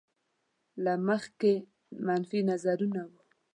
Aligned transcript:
له 0.83 0.93
مخکې 1.07 1.53
منفي 2.05 2.39
نظرونه. 2.49 3.01